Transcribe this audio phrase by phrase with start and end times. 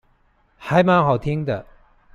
[0.57, 1.63] 還蠻好聽的